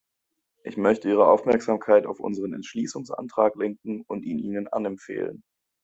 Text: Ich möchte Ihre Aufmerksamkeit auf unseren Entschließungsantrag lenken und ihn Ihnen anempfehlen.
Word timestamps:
Ich 0.63 0.77
möchte 0.77 1.09
Ihre 1.09 1.27
Aufmerksamkeit 1.27 2.07
auf 2.07 2.19
unseren 2.19 2.53
Entschließungsantrag 2.53 3.55
lenken 3.55 4.01
und 4.07 4.23
ihn 4.25 4.39
Ihnen 4.39 4.67
anempfehlen. 4.67 5.43